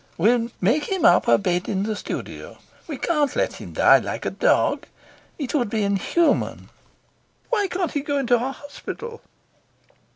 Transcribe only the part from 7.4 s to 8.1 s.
"Why can't he